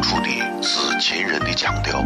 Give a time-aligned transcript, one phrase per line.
[0.00, 0.28] 出的
[0.62, 2.04] 是秦人的腔调，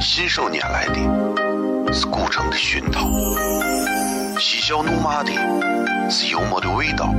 [0.00, 3.08] 信手拈来的是古城的熏陶，
[4.38, 5.32] 嬉笑怒骂的
[6.10, 7.14] 是幽默的味道，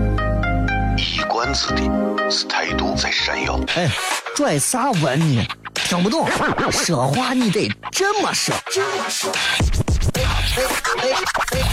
[0.97, 1.81] 一冠子的
[2.29, 3.59] 是态度在闪耀。
[3.75, 3.89] 哎，
[4.35, 5.45] 拽啥文呢？
[5.73, 6.27] 听不懂，
[6.71, 8.53] 说话你得这么说。
[8.55, 11.09] 哎哎哎哎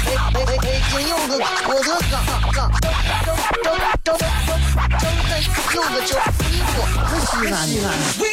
[0.08, 0.64] 哎哎哎！
[0.90, 1.30] 金柚子，
[1.68, 2.14] 我的嘎
[2.52, 2.88] 嘎，正
[3.62, 3.68] 正
[4.04, 4.18] 正正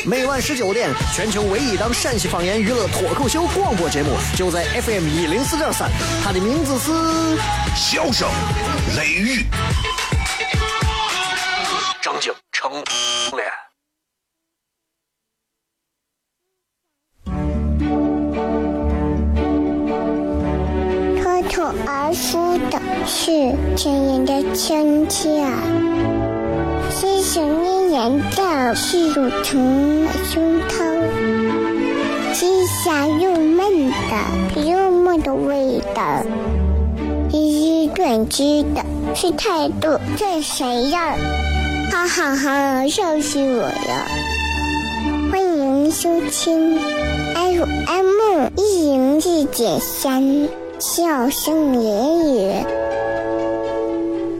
[0.05, 5.89] 每晚十九点，全球唯一档陕西方言娱乐脱口秀广播节目，就在 FM 一零四点三。
[6.23, 6.91] 它的名字是
[7.75, 8.27] 《笑声
[8.95, 9.43] 雷雨》，
[12.01, 13.47] 张景成脸。
[21.85, 23.27] 而出的是
[23.75, 25.45] 亲人的亲切，
[27.27, 36.23] 细细绵绵的是乳成胸膛，细香又闷的幽默的味道，
[37.33, 38.81] 一以贯之的
[39.13, 41.17] 是态度这谁呀？
[41.91, 44.07] 哈哈哈，笑死我了！
[45.29, 46.79] 欢迎收听
[47.35, 50.47] FM 一零四点三。
[50.79, 52.53] 笑声言语，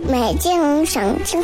[0.07, 1.43] 美景赏晴，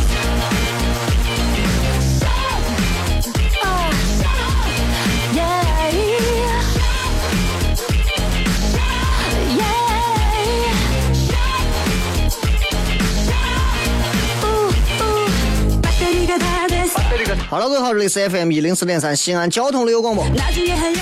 [17.51, 20.25] 好了，各位好，这里是 FM 一零四点三西安交通旅游广播，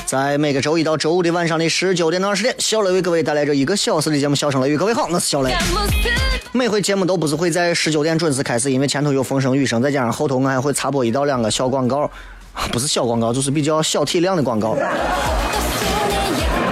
[0.07, 4.75] 在每个周一到周五的晚上的十九点到二十点，小雷为各位带来这一个小时的节目《笑声雷雨》。
[4.79, 5.55] 各位好，我是小雷。
[6.51, 12.09] 每回节目都不是会在十九点准时开始，因为前头有风声雨声，再加上后头我还会插播一到两个小广告，
[12.73, 14.75] 不是小广告，就是比较小体量的广告。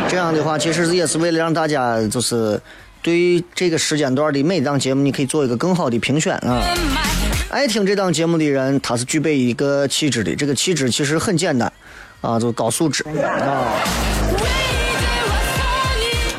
[0.10, 2.60] 这样的话，其实也是为了让大家就是
[3.04, 6.64] 对这个时间段的每档节目，你可以做一个更好的评选啊。
[7.50, 10.36] 爱听这档节目的人，他是具备一个气质的。
[10.36, 11.72] 这个气质其实很简单，
[12.20, 13.82] 啊，就高素质啊。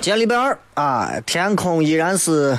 [0.02, 2.56] 今天礼拜二啊，天空依然是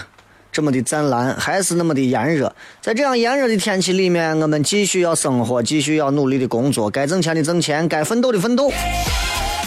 [0.52, 2.54] 这么的湛蓝，还是那么的炎热。
[2.82, 8.72] 在这样炎热的天气里面，我们继续要生活，继续要努力的工作，该挣钱的挣钱，该奋斗的奋斗，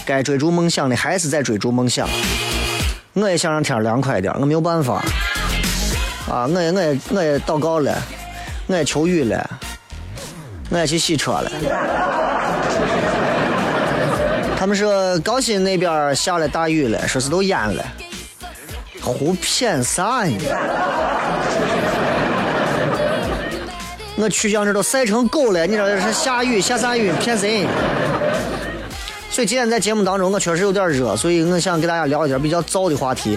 [0.04, 2.08] 该追逐梦想的还是在追逐梦想。
[3.12, 5.04] 我也想让天凉快一点，我 没有办法
[6.28, 7.96] 啊，我也我也我也祷告了。
[8.66, 9.50] 我也求雨了，
[10.70, 11.50] 我也去洗车了。
[14.56, 17.84] 他们说高新那边下了大雨了，说是都淹了。
[19.02, 20.38] 胡骗啥呢？
[24.16, 27.10] 我曲江这都晒成狗了，你说这是下雨下啥雨？
[27.20, 27.66] 骗谁？
[29.28, 33.36] 所以今天在节目当中，我确实有点热，所以我想给大家聊一点比较燥的话题。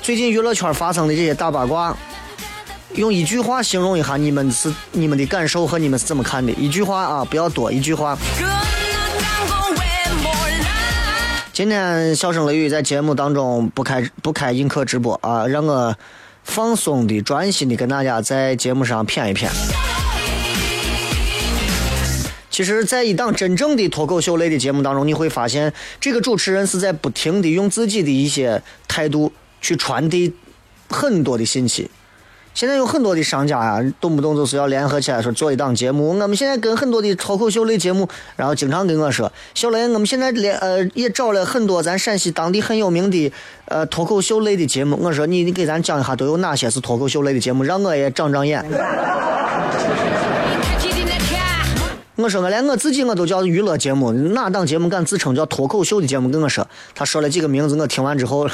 [0.00, 1.94] 最近娱乐圈发生的这些大八卦。
[2.94, 6.52] 用一句话形容一下你们是你们的感受和你们是怎么看的？
[6.52, 8.18] 一句话啊，不要多，一句话。
[11.54, 15.96] 今天笑声雷雨在节目当中不开不开映客直播啊，让我
[16.44, 19.48] 放松的、专心的跟大家在节目上谝一谝。
[22.50, 29.32] 其实，在一档真正的脱口秀类的节目当中，你会发现这个主持人是在不停的用自己的一些态度
[29.62, 30.34] 去传递
[30.90, 31.90] 很多的信息。
[32.54, 36.10] 现在有很多的商家呀，动不动就是要联合起来说做一档节目。
[36.10, 43.32] 我们现在跟很多的脱口秀类节目，然后经常跟我说：“小雷，我们现在连呃也找了很多咱陕西当地很有名的
[43.66, 48.62] 呃脱口秀类的节目。”我说：“你你给咱讲一下都有哪些是脱口秀类的节目，让我也长长眼。
[52.16, 58.46] ”我说：“我连我自己我都叫娱乐节目，哪档节目敢自称叫脱口秀的节目？”跟我说，他说了几个名字，我听完之后。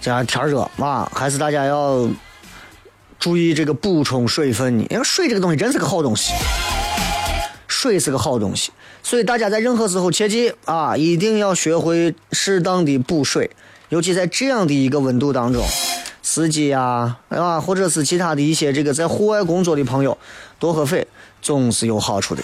[0.00, 2.08] 这天热啊，还是大家要
[3.18, 4.86] 注意这个补充水分呢。
[4.88, 6.32] 因为水这个东西真是个好东西，
[7.68, 8.70] 水是个好东西，
[9.02, 13.50] 所以大家在任何时候切记啊，一定要学会适当的补水，
[13.90, 15.62] 尤其在这样的一个温度当中，
[16.22, 20.16] 司机啊，啊，或者是其他的一些这个在户外工作的朋友，
[20.58, 21.06] 多喝水
[21.42, 22.42] 总是有好处的。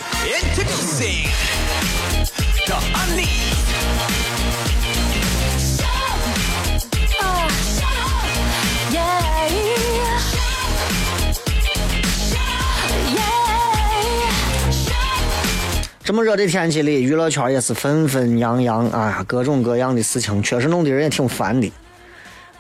[16.06, 21.72] 这么热的天气里，娱乐圈也是纷纷扬扬啊，各种各样的事情，确实弄得人也挺烦的。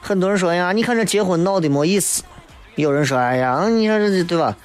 [0.00, 2.24] 很多人说呀，你看这结婚闹的没意思。
[2.74, 4.56] 有人说，哎呀，你说这对吧？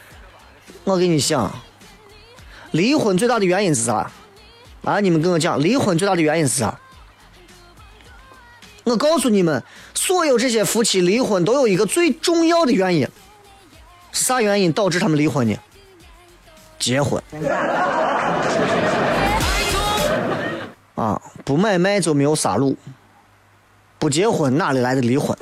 [0.83, 1.54] 我给你讲，
[2.72, 4.12] 离婚最大的原因是啥？
[4.84, 6.80] 啊，你们跟我讲，离婚最大的原因是啥？
[8.86, 9.63] 我告诉你们，
[9.94, 13.07] 所有这些夫妻离婚都有一个最重要的原因，
[14.12, 15.56] 是啥原因导致他们离婚呢？
[16.81, 17.22] 结婚。
[20.95, 22.75] 啊，不买卖就没有杀戮，
[23.98, 25.38] 不结婚哪里来的离婚？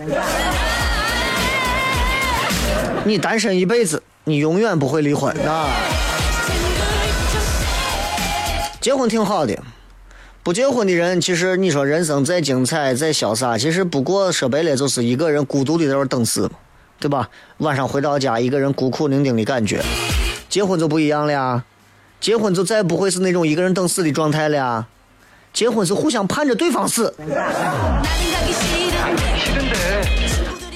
[3.06, 5.70] 你单身一辈子，你永远不会离婚啊！
[8.80, 9.58] 结婚挺好的。
[10.44, 16.50] 不结婚的人，其实你说人生再精彩、再潇洒，其实不过说白了就是一个人孤独的在那等死，
[17.00, 17.30] 对吧？
[17.58, 19.82] 晚上回到家，一个人孤苦伶仃的感觉。
[20.50, 21.64] 结婚就不一样了呀，
[22.20, 24.88] 结婚就再不会是那种一个人等死的状态了呀。
[25.54, 27.14] 结婚是互相盼着对方死。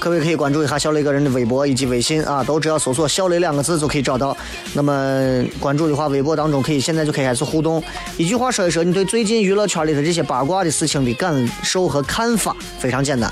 [0.04, 4.36] 各位可以关注一下小雷个人的微博以及微信啊，都只要搜索“小雷”两个字就可以找到。
[4.74, 7.82] 那么关注的话，微博当中可以现在就可以开始互动，
[8.18, 13.32] 一句话说一说你对最近娱乐圈里的这些八卦的事情的感受和看法，非常简单。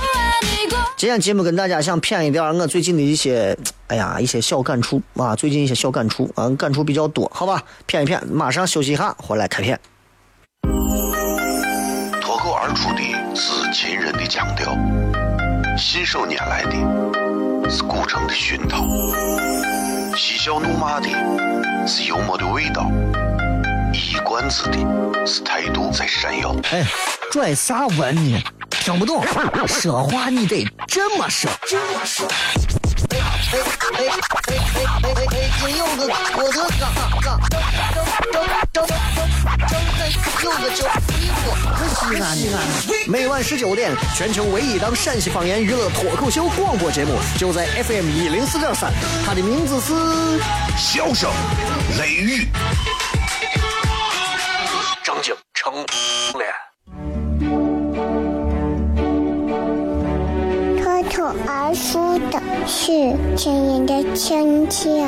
[0.95, 3.53] 今天节目跟大家想谝一点我最近的一些，
[3.87, 9.77] 哎呀，一些小感触啊，最近一些小感触嗯，感触比较多，好吧，谝一谝，马上休息一下，回来开片。
[12.21, 14.73] 脱口而出的是秦人的腔调。
[15.81, 16.73] 信手拈来的
[17.67, 18.85] 是古城的熏陶，
[20.15, 21.09] 嬉笑怒骂的
[21.87, 22.85] 是幽默的味道，
[23.91, 24.77] 一冠子的
[25.25, 26.55] 是态度在闪耀。
[26.71, 26.85] 哎，
[27.31, 28.39] 拽啥文呢？
[28.69, 29.25] 听不懂，
[29.67, 31.49] 说话你得这么说。
[33.09, 34.53] 哎哎哎哎哎
[35.03, 35.65] 哎哎！
[35.65, 36.07] 金柚子，
[36.37, 36.85] 我的嘎
[37.21, 37.27] 嘎，
[38.31, 38.87] 张张张张
[39.67, 39.99] 张开
[40.43, 40.85] 柚子酒，
[41.55, 42.61] 西安西安。
[43.07, 48.91] 每晚十九点，全球唯一档陕西方言娱乐脱口秀广播节目，就在 FM 一零四点三，
[49.25, 49.93] 它的名字是
[50.77, 51.29] 《笑声
[51.99, 52.43] 雷雨》，
[55.03, 55.73] 张景成
[56.37, 56.49] 脸。
[60.81, 65.05] 脱口而出的是亲人的亲切，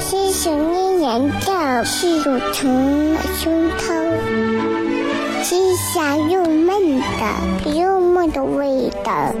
[0.00, 3.78] 是想念人的是乳疼的胸膛，
[5.50, 9.34] 是香又闷的又闷的味道，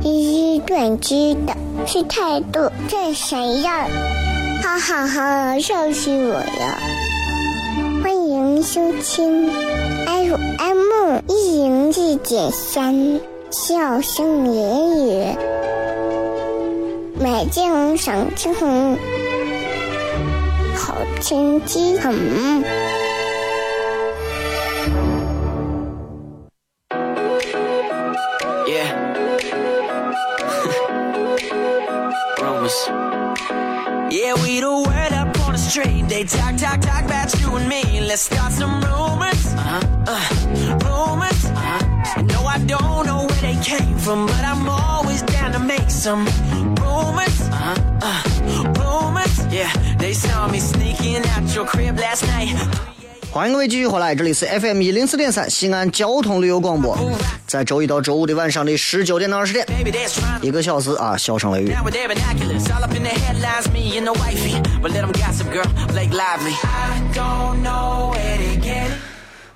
[0.00, 1.54] 是短知的
[1.86, 3.86] 是态度这谁呀，
[4.62, 6.78] 哈哈哈，笑死我了！
[8.02, 9.50] 欢迎收听
[10.06, 13.20] FM 一零四点三。
[13.50, 15.36] 笑声言语，
[17.20, 18.54] 美景赏尽，
[20.74, 22.91] 好天气很。
[36.76, 38.00] Talk, talk, about you and me.
[38.00, 39.46] Let's start some rumors.
[39.54, 39.80] Uh-huh.
[40.06, 40.28] Uh,
[40.84, 41.44] rumors.
[41.44, 42.22] Uh-huh.
[42.22, 46.24] No, I don't know where they came from, but I'm always down to make some
[46.80, 47.40] rumors.
[47.50, 48.22] Uh, uh,
[48.80, 49.46] rumors.
[49.52, 52.54] Yeah, they saw me sneaking out your crib last night.
[53.32, 56.94] 欢迎各位继续回来，这里是 FM 一零四点三西安交通旅游广播，
[57.46, 59.66] 在周一到周五的晚上的十九点到二十点，
[60.42, 61.74] 一个小时啊，笑声雷雨。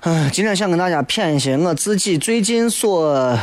[0.01, 3.37] 嗯，今天想跟大家谝一些我自己最近所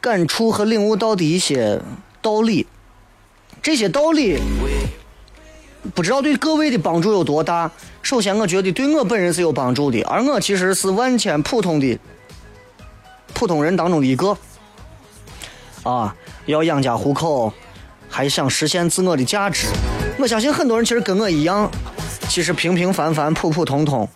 [0.00, 1.80] 感触和领悟到的一些
[2.20, 2.68] 道理。
[3.60, 4.40] 这些道理
[5.94, 7.70] 不知道对各位的帮助有多大。
[8.02, 11.98] 首先，我觉得对我本人是有帮助的，而我其实是万千普通的
[13.34, 14.36] 普通人当中的一个。
[15.82, 16.14] 啊，
[16.46, 17.52] 要养家糊口，
[18.08, 19.66] 还想实现自我的价值。
[20.18, 21.70] 我相信很多人其实跟我一样，
[22.28, 24.08] 其实平平凡凡、普普通通。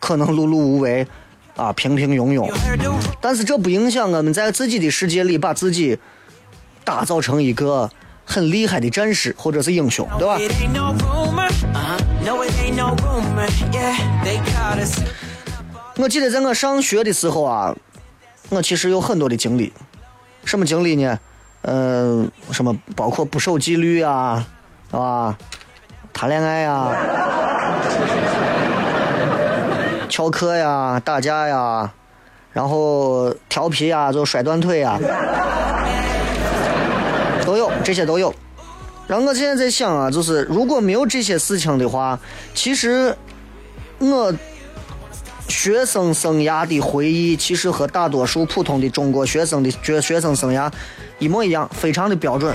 [0.00, 1.04] 可能碌碌无为，
[1.56, 2.48] 啊，平平庸庸，
[3.20, 5.98] 但是这不影响我们在自己的世界里把自己
[6.84, 7.90] 打造成一个
[8.30, 10.36] 很厉害的战士或者是英雄，对吧？
[15.96, 17.74] 我记得在我上学的时候啊，
[18.50, 19.72] 我其实有很多的经历，
[20.44, 21.18] 什么经历呢？
[21.62, 24.46] 嗯，什么包括不守纪律啊，
[24.90, 25.36] 是吧？
[26.12, 26.90] 谈恋爱呀。
[30.10, 31.90] 翘课呀，打架呀，
[32.52, 34.98] 然后调皮呀，就摔断腿呀，
[37.48, 38.34] 都有这些都有。
[39.06, 42.20] 然后我现在在想啊，就是如果没有这些事情的话，
[42.52, 43.16] 其实
[43.98, 44.34] 我
[45.48, 50.70] 学生生涯的回忆，其实和大多数普通的中国学生的学学生生涯
[51.18, 52.54] 一模一样，非常的标准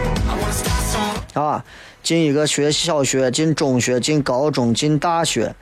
[1.33, 1.65] 啊。
[2.03, 5.55] 进一个学小学，进中学，进高中，进大学，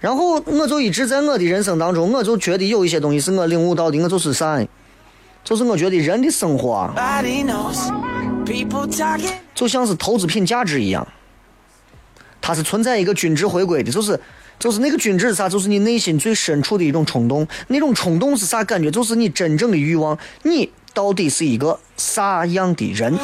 [0.00, 4.58] 然后我就一直在我的人生当中，我就觉得有一些东西是我领悟到的，我就是啥，
[5.44, 6.94] 就是我觉得人的生活啊，
[9.54, 11.06] 就像是投资品价值一样，
[12.40, 14.18] 它是存在一个均值回归的，就是
[14.58, 15.48] 就是那个均值是啥？
[15.48, 18.90] 就是你内心最深处的一种冲动，那种冲动是啥感觉？
[18.90, 23.16] 就是你真正的欲望，你到底是一个啥样的人？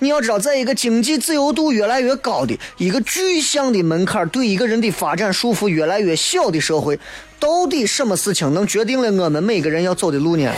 [0.00, 7.00] 你要知道，在一个经济自由度越来越高的一个具象的门槛对一个人的发展束缚越来越小的社会，
[7.40, 10.52] 到底什么事情能决定了我们每个人要走的路呢？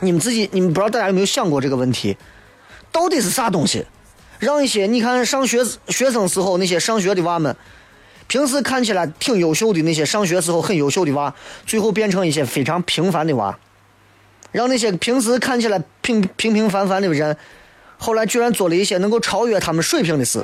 [0.00, 2.16] 你们自己，你们不知道大家有没有想过这个问题？
[2.90, 3.84] 到底是啥东西，
[4.38, 7.54] 让一些你看上学学生时候那些上学的娃们，
[8.26, 11.34] 平时看起来挺优秀的那些上学时候很优秀的娃，
[11.66, 13.58] 最后变成一些非常平凡的娃，
[14.52, 17.36] 让那些平时看起来平平平凡凡的人。
[18.00, 20.38] 后来居然做了一些能够超越他们水平的事，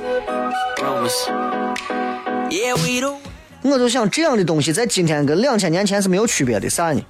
[3.61, 7.01] 我就想这样的东西在今天跟两千年前是没有区别的，啥呢？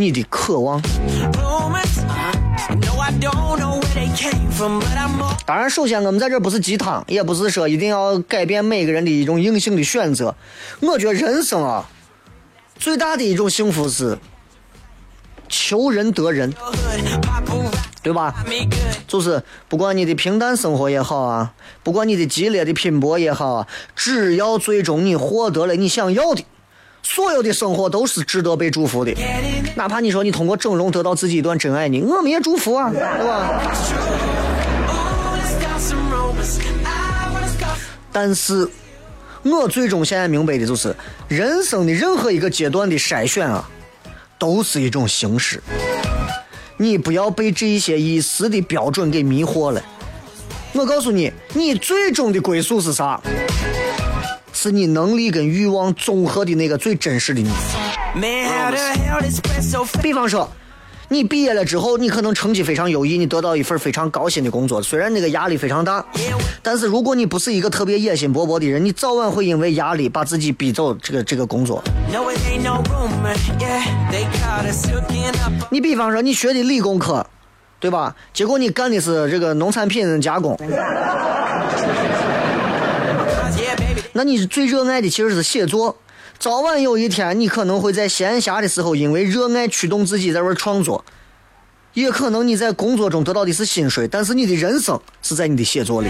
[0.00, 0.80] 你的渴望。
[5.44, 10.36] 当然，首先我们在这不是鸡汤，也不是说一定要改变每个人的一种硬性的选择。
[10.80, 11.84] 我觉得人生啊，
[12.76, 14.16] 最大的一种幸福是
[15.48, 16.54] 求人得人。
[18.00, 18.32] 对吧？
[19.08, 21.52] 就是不管你的平淡生活也好啊，
[21.82, 26.44] 不管你的激烈的拼搏也好啊，只要最终你获得了你想要的，
[27.10, 29.12] 所有的生活都是值得被祝福的。
[29.74, 33.62] 哪怕你说你通过整容得到自己一段真爱呢，我们也祝福啊，对吧？
[38.12, 38.68] 但是，
[39.42, 40.94] 我最终现在明白的就是，
[41.28, 43.66] 人生的任何一个阶段的筛选啊，
[44.38, 45.62] 都是一种形式。
[46.76, 49.82] 你不要被这一些一时的标准给迷惑了。
[50.74, 53.18] 我告诉你，你最终的归宿是啥？
[54.60, 57.48] 是你能力跟欲望综合的那个最真实的你。
[60.02, 60.50] 比方说。
[61.10, 66.04] 你毕业了之后，你可能成绩非常优异，你得到一份非常高薪的工作，虽然那个压力非常大，
[66.62, 71.82] 但是如果你不是一个特别野心勃勃的人，你早晚会因为压力把自己逼走这个这个工作。
[75.70, 77.26] 你比方说你学的理工科，
[77.80, 78.14] 对吧？
[78.34, 80.54] 结果你干的是这个农产品加工，
[84.12, 85.96] 那你最热爱的其实是写作。
[86.38, 91.02] 早晚有一天，你可能会在闲暇的时候，因为热爱驱动自己在玩创作；
[91.94, 96.08] 也可能你在工作中得到的是薪水，但是你的人生是在你的写作里。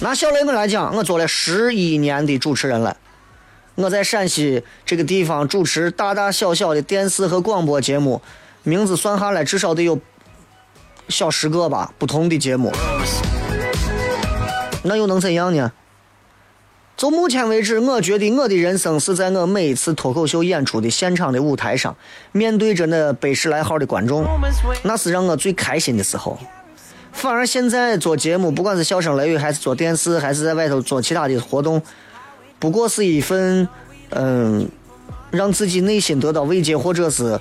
[0.00, 2.96] 拿小雷我来讲，我做了十一年的主持人了。
[3.74, 8.22] 我在陕西这个地方主持大大小小的电视和广播节目，
[8.62, 9.98] 名字算下来至少得有
[11.08, 12.70] 小十个吧，不同的节目。
[14.82, 15.72] 那又能怎样呢？
[16.94, 21.96] 就目前为止，我觉得我的人生是在我每一次脱口秀演出的现场的舞台上，
[22.32, 24.24] 面对着那百十来号的观众，
[24.84, 26.38] 那是让我最开心的时候。
[27.10, 31.82] 反而现在做节目，不管是笑声雷雨，还是做电视，还是在外头做其他的活动，
[32.58, 33.66] 不过是一份，
[34.10, 34.68] 嗯，
[35.30, 37.40] 让自己内心得到慰藉，或者是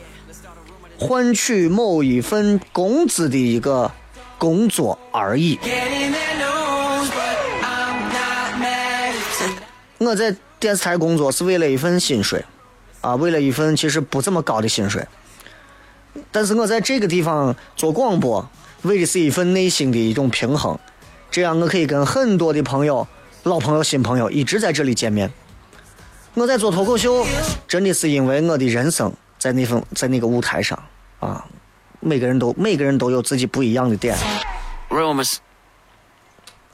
[0.98, 3.92] 换取某一份工资的一个
[4.38, 5.60] 工作而已。
[10.12, 12.44] 我在电视台工作是为了一份薪水，
[13.00, 15.08] 啊，为了一份其实不怎么高的薪水。
[16.34, 18.46] 但是我在这个地方做广播，
[18.82, 20.78] 为的是一份内心的一种平衡，
[21.32, 23.08] 这样我可以跟很多的朋友、
[23.44, 25.32] 老朋友、新朋友一直在这里见面。
[26.34, 27.26] 我在做脱口秀，
[27.66, 30.78] 真的是因为我的人生在那份在那个舞台上
[31.22, 31.46] 啊，
[32.02, 34.18] 每个人都每个人都有自己不一样的点。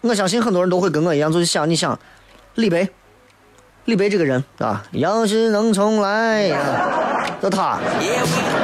[0.02, 2.00] 我相信很多人都会跟我一样，就是想你想
[2.56, 2.90] 李白。
[3.88, 6.50] 李白这个人啊，要是能重来，
[7.42, 7.80] 就他，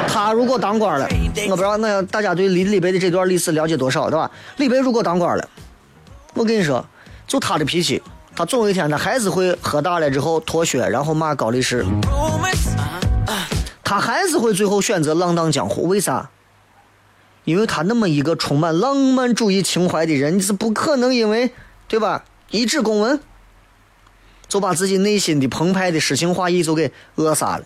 [0.06, 1.08] 他如果当官了，
[1.48, 4.30] 我不知道那大家对李李白的这段历史了解多少，对吧？
[4.58, 5.48] 李白如果当官了，
[6.34, 6.84] 我跟你说，
[7.26, 8.02] 就他的脾气，
[8.36, 11.86] 他总有一天他还是会喝大了之后脱靴，然后骂高力士，
[13.82, 15.88] 他还是会最后选择浪荡江湖。
[15.88, 16.28] 为啥？
[17.44, 21.54] 因为他那么一个充满浪漫主义情怀的人，你是不可能因为，
[21.88, 22.24] 对吧？
[22.50, 23.18] 一纸公文。
[24.48, 27.64] 就把自己内心的澎湃的诗情画意就给扼杀了，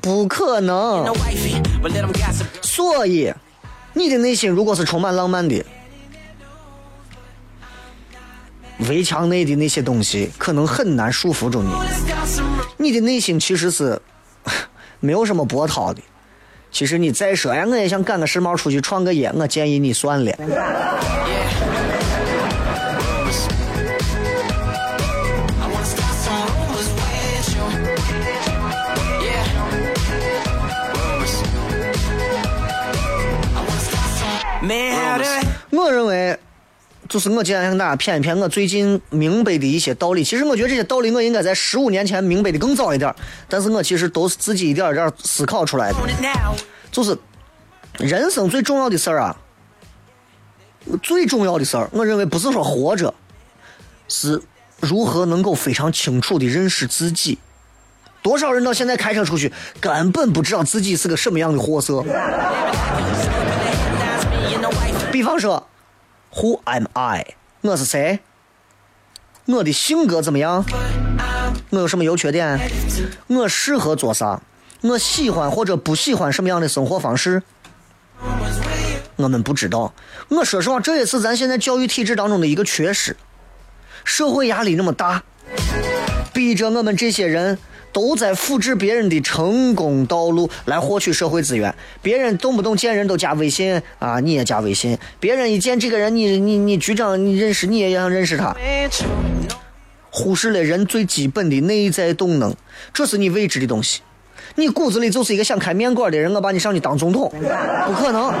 [0.00, 1.06] 不可能。
[2.62, 3.32] 所以，
[3.94, 5.64] 你的内心如果是充满浪漫的，
[8.88, 11.70] 围墙内的那些东西可能很难束缚住你。
[12.76, 14.00] 你的内心其实是
[15.00, 16.00] 没有什么波涛的。
[16.70, 20.32] 其实你再说，哎，我也想赶个时髦出去创个业，我建议你算了。
[35.88, 36.38] 我认为，
[37.08, 40.22] 就是我今天跟大家谝一谝我最近明白的一些道理。
[40.22, 43.14] 其实我觉得这些道理我应该在十五年前明白的更早一点，
[43.48, 45.96] 但是我其实都是自己一点一点思考出来的。
[46.92, 47.16] 就 是
[47.96, 49.34] 人生最重要的事儿啊，
[51.02, 53.14] 最重要的事儿，我认为不是说活着，
[54.08, 54.42] 是
[54.80, 57.38] 如何能够非常清楚的认识自己。
[58.20, 62.04] 多少人到现在开车出去，根本不知道自己是个什么样的货色。
[65.10, 65.66] 比方说
[66.34, 67.34] ，Who am I？
[67.62, 68.20] 我是谁？
[69.46, 70.64] 我的性格怎么样？
[71.70, 72.58] 我有什么优缺点？
[73.26, 74.40] 我适合做啥？
[74.82, 77.42] 我喜欢或者不喜欢什么样的生活方式？
[79.16, 79.92] 我们不知道。
[80.28, 83.16] 我说实话，这也是咱现在教育体制当中的一个缺失。
[84.04, 85.22] 社会压力那么大，
[86.32, 87.58] 逼着我们这些人。
[87.92, 91.74] 都在复制别人的成功道路来获取社会资源。
[92.02, 94.98] 别人动不动见人都加微信啊，你也加微信。
[95.20, 98.56] 别人一见这个人，你你你局长你认识，你也想认识他。
[100.10, 102.54] 忽视了人最基本的内在动能，
[102.92, 104.00] 这是你未知的东西。
[104.58, 107.32] 你骨子里就是一个想开面馆的人，我把你上去当总统，
[107.86, 108.34] 不可能。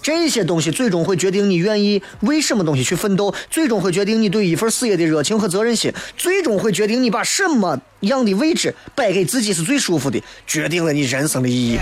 [0.00, 11.78] 这些东西最终会决定你愿意为什么东西去奋斗，最终会决定你对一份事业的热情和责任心，最终会决定你把什么样的位置摆给自己是最舒服的，决定了你人生的意义。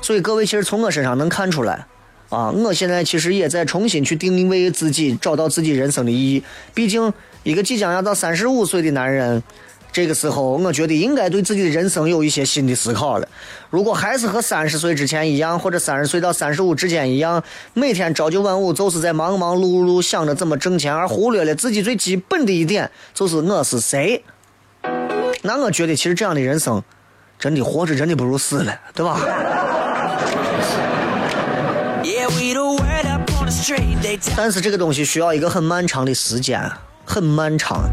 [0.00, 1.84] 所以各位其实从我身上能看出来，
[2.30, 6.42] 啊，我现在其实也在重新去定位自己，找到自己人生的意义。
[6.72, 9.42] 毕竟一个即将要到三十五岁的男人。
[9.94, 13.28] 这个时候，我觉得应该对自己的人生有一些新的思考了。
[13.70, 17.40] 如果还是和三十岁之前一样，或者三十岁到三十五之间一样，
[17.74, 24.24] 每天朝九晚五，就是在忙忙碌碌想着怎么挣钱，而忽略了自己最基本的一点，就是我是谁。
[25.42, 26.82] 那我觉得，其实这样的人生，
[27.38, 29.20] 真的活着真的不如死了，对吧？
[34.36, 36.60] 但是这个东西需要一个很漫长的时间。
[37.04, 37.88] 很漫长，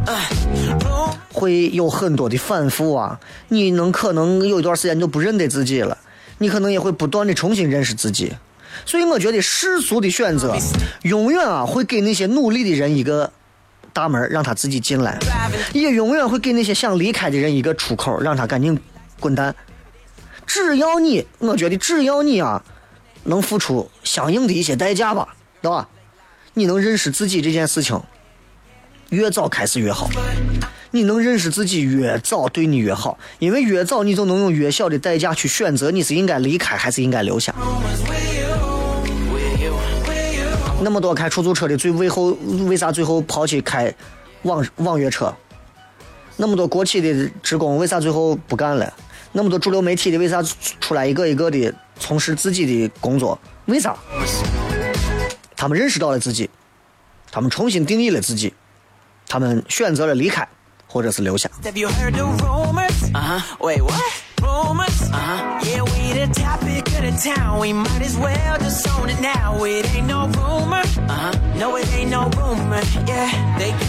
[1.33, 3.19] 会有很多的反复啊！
[3.49, 5.97] 你能可能有一段时间你都不认得自己了，
[6.37, 8.33] 你可能也会不断的重新认识自己。
[8.85, 10.57] 所以我觉得世俗的选择，
[11.03, 13.31] 永远啊会给那些努力的人一个
[13.91, 15.19] 大门让他自己进来，
[15.73, 18.79] 也永远会给那些想离开的人一个出口，让他赶紧
[19.19, 19.53] 滚蛋。
[20.47, 22.63] 只要你，我觉得只要你啊，
[23.25, 25.27] 能付出相应的一些代价吧，
[25.61, 25.87] 对吧？
[26.53, 28.01] 你能认识自己这件事情。
[29.11, 30.09] 越早开始越好，
[30.91, 37.53] 你能认识自己越早对你越好，因为越早你就能用越小的代价去选择你是应该离开还是应该留下。
[40.81, 42.37] 那么多开出租车的最为后
[42.69, 43.93] 为啥最后抛弃开
[44.43, 45.35] 网网约车？
[46.37, 48.93] 那么多国企的职工为啥最后不干了？
[49.33, 50.41] 那么多主流媒体的为啥
[50.79, 53.37] 出来一个一个的从事自己的工作？
[53.65, 53.93] 为啥？
[55.57, 56.49] 他们认识到了自己，
[57.29, 58.53] 他们重新定义了自己。
[59.31, 60.45] 他们选择了离开，
[60.85, 61.49] 或者是留下。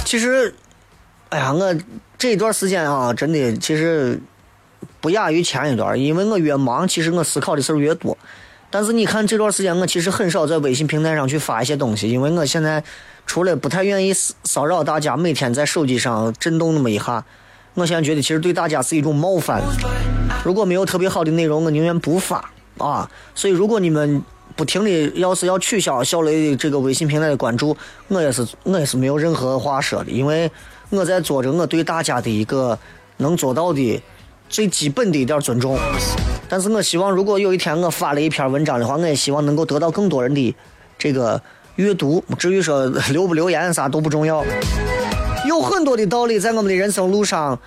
[0.04, 0.54] 其实，
[1.30, 1.74] 哎呀，我
[2.16, 4.22] 这一段时间啊，真的其实
[5.00, 8.16] 不亚于前一段，因为我越忙，其实我思考的事儿越多。
[8.70, 12.80] 但是你看这段时间，我其实很少在微信平台上去发一些东西，因为我现在。
[13.26, 14.12] 除了不太愿意
[14.44, 17.24] 骚扰大家，每天在手机上震动那么一下，
[17.74, 19.62] 我现在觉得其实对大家是一种冒犯。
[20.44, 23.10] 如果没有特别好的内容，我宁愿不发啊。
[23.34, 24.22] 所以如果你们
[24.54, 27.74] 不停的要是要取消小雷的这个微信平台的关注，
[28.08, 30.50] 我也是我也是没有任何话说的，因为
[30.90, 32.78] 我在做着我对大家的一个
[33.16, 34.02] 能做到的
[34.50, 35.78] 最基本的一点尊重。
[36.50, 40.54] 但是我希望如果有一天我发了一篇文章的话，我也希望能够得到更多人的
[40.98, 41.40] 这个。
[41.76, 44.44] 阅读，至于说留不留言啥都不重要。
[45.46, 47.58] 有很多的道理在我们的人生路上，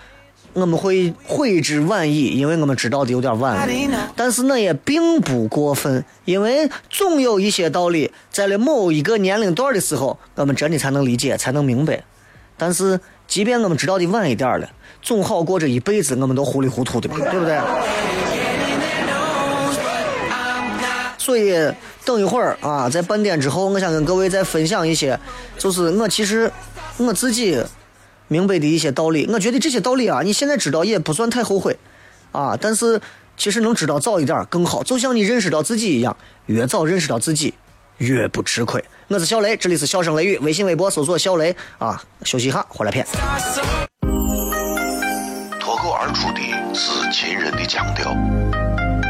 [0.54, 4.12] 我们会悔之晚矣，因为我们知道的有点晚了。
[4.16, 12.04] 但是那也并不过分，因为总有一些道理，在了某一个年龄段的时候，我们真的才能理解，才能明白。
[12.58, 14.70] 但是，即便我们知道的晚一点了，
[15.02, 17.60] 总好过这一辈子我们都糊里糊涂的，对不对？
[21.26, 21.56] 所以
[22.06, 25.20] 等一会儿啊，在半点之后，我想跟各位再分享一些，
[25.58, 26.52] 就是我其实
[26.98, 27.60] 我自己
[28.28, 29.28] 明白的一些道理。
[29.34, 31.76] 我觉得这些道理啊，你现在知道也不算太后悔
[32.32, 33.02] 啊，但是
[33.36, 34.84] 其实能知道早一点更好。
[34.84, 37.56] 就像你认识到自己一样，越早认识到自己，
[37.98, 38.86] 越不吃亏。
[39.08, 43.04] 我是小雷，这里是笑声雷雨，微信、微博搜索小雷啊，休息一下，回来片。
[45.60, 46.40] 脱口而出的
[46.76, 48.16] 是秦人的腔调，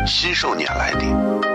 [0.07, 1.54] 信手拈来的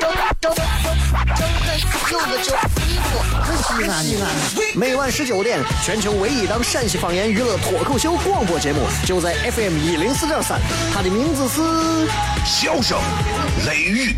[0.00, 0.54] 张张张张
[1.34, 1.68] 张开
[2.10, 2.54] 柚子酒，
[2.86, 3.08] 衣服
[3.62, 4.24] 西安西安。
[4.76, 10.60] 每晚十九点，全球唯一档陕西方言娱乐脱口秀广播节目，就在 FM 一零四点三，
[10.92, 11.60] 它的名字是
[12.44, 13.00] 《笑声
[13.66, 14.12] 雷雨》，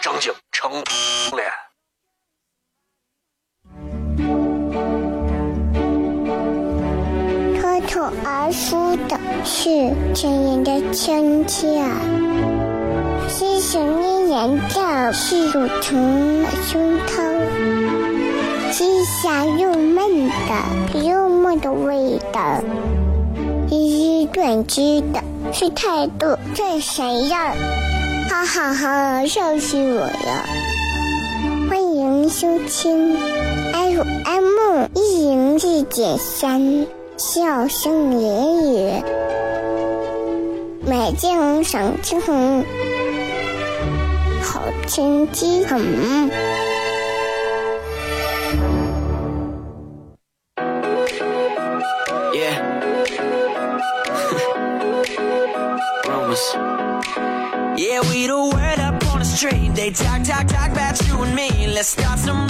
[0.00, 1.73] 张景成脸。
[7.86, 11.82] 口而出的是亲人的亲切，
[13.28, 17.22] 是想念人的是乳虫胸膛，
[18.72, 22.62] 是香又闷的幽默的味道，
[23.68, 27.36] 是短知的是态度最闪耀，
[28.28, 30.44] 哈哈哈，笑死我了！
[31.68, 33.16] 欢迎收听
[33.72, 36.86] FM 一零四点三。
[37.16, 39.04] 笑声言语，
[40.84, 42.64] 美景赏晴空，
[44.42, 45.80] 好天气很。
[52.34, 52.58] Yeah.
[56.04, 56.56] Rumors.
[57.76, 59.74] Yeah, we the word up on the street.
[59.76, 61.68] They talk, talk, talk about you and me.
[61.72, 62.48] Let's start some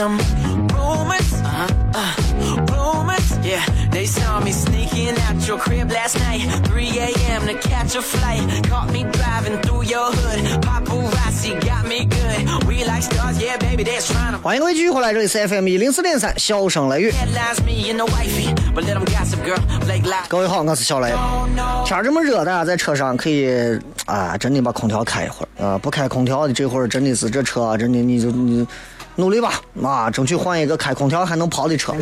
[0.00, 0.16] some
[0.72, 1.28] rumors.
[1.44, 1.68] Uh-huh.
[1.92, 2.14] Uh,
[2.72, 3.26] rumors.
[3.44, 3.60] Yeah,
[3.90, 6.40] they saw me sneaking out your crib last night.
[6.68, 7.46] 3 a.m.
[7.46, 8.40] to catch a flight.
[8.64, 10.40] Caught me driving through your hood.
[10.64, 12.64] Paparazzi got me good.
[12.66, 17.12] We like stars, yeah, baby, they're trying to 欢迎各位继续回来，这里是 FM 一零四点三，笑声雷雨。
[20.30, 21.12] 各位好，我是小雷。
[21.84, 28.66] 天这么热，大家在车上可以啊，真的把空调开一会儿啊，不开空调的这会儿真的是这车啊，真的你就你
[29.20, 31.94] 努力吧啊，争取换一个开空调还能跑的车。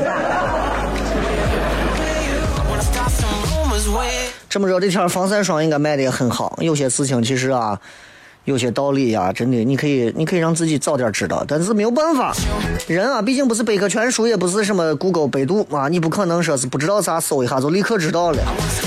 [4.48, 6.56] 这么热的天，防晒霜应该卖的也很好。
[6.60, 7.78] 有些事情其实啊，
[8.44, 12.34] 有些道理呀、真的你可以你可以让自己早点知道，但是没有办法，
[12.86, 18.38] 人啊，毕竟不是百科全书，也不是什么谷歌、百度啊，你不可能说是不知道啥搜一下就立刻知道了，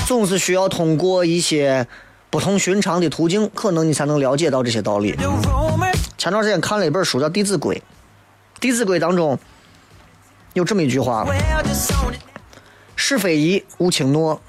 [0.06, 1.86] 总是需要通过一些
[2.28, 5.14] 不同寻常的途径，可能你才能了解到这些道理。
[6.18, 7.76] 前段时间看了一本书叫《弟子规》，
[8.62, 9.36] 《弟子规》当中
[10.52, 11.26] 有这么一句话：
[12.94, 14.40] 是非宜勿轻诺，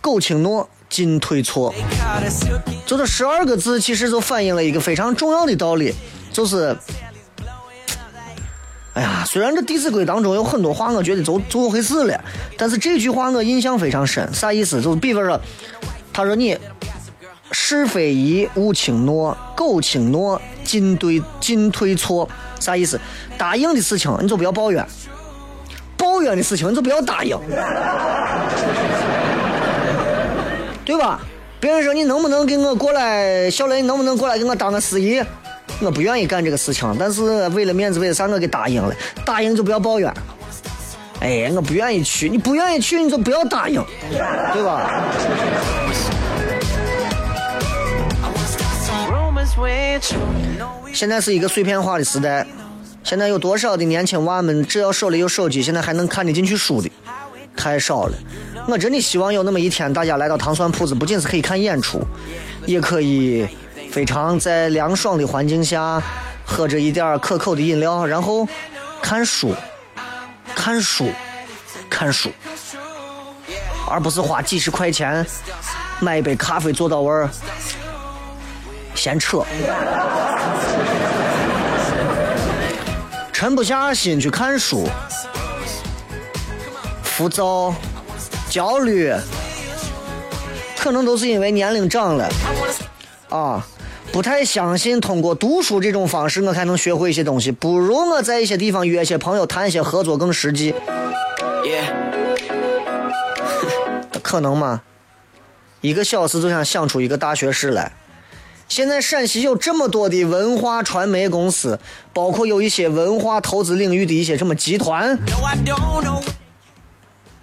[0.00, 1.74] 苟轻诺进退错。
[2.86, 5.94] 就这十二个字，其实就反映了一个非常重要的道理，
[6.32, 6.74] 就是，
[8.94, 12.24] 哎呀，虽然这《弟子规》当中有很多话，我觉得就就回事了，
[12.56, 14.32] 但是这句话我印象非常深。
[14.32, 14.80] 啥意思？
[14.80, 15.38] 就是比方说，
[16.10, 16.56] 他说你
[17.52, 22.26] 是非宜勿轻诺，苟轻诺进对进退错。
[22.60, 23.00] 啥意思？
[23.36, 24.84] 答应的事情你就不要抱怨，
[25.96, 27.38] 抱怨的事情你就不要答应，
[30.84, 31.20] 对吧？
[31.60, 35.20] 别人说你能不能给我过来，小雷，你能不能过来给我当个司仪？
[35.80, 38.94] 我不愿意干这个事情，但是为了面子，为了啥，我给答应了。
[39.24, 40.12] 答应就不要抱怨。
[41.20, 45.02] 哎，我不愿意去，你不愿意去，你就不要答应，对吧？
[50.92, 52.46] 现在是一个碎片化的时代，
[53.04, 56.90] 现在有多少的年轻娃们，只要手里有手机，现在还能看得进去书的，
[57.56, 58.16] 太少了。
[58.66, 62.00] 我真的希望有那么一天，大家来到糖蒜铺子，不仅是可以看演出，
[62.66, 63.46] 也可以
[63.90, 66.02] 非常在凉爽的环境下，
[66.44, 68.46] 喝着一点可口的饮料，然后
[69.00, 69.54] 看书，
[70.54, 71.10] 看书，
[71.88, 72.30] 看书，
[73.88, 75.24] 而不是花几十块钱
[76.00, 77.30] 买一杯咖啡坐到位儿，
[78.98, 79.44] 闲扯。
[83.32, 84.88] 沉不下心去看书，
[87.04, 87.72] 浮躁、
[88.50, 89.14] 焦虑，
[90.76, 92.28] 可能都是因为年龄长了
[93.30, 93.64] 啊。
[94.10, 100.74] 不太相信通过读书这种方式我才能学会一些东西，不如我在一些地方约一些朋友谈一些合作更实际。
[101.62, 101.92] Yeah.
[104.22, 104.82] 可能吗？
[105.80, 107.92] 一个小时就想想出一个大学士来。
[108.68, 111.78] 现在陕西有这么多的文化传媒公司，
[112.12, 115.18] 包括有一些文化投资领域的一些什么集团.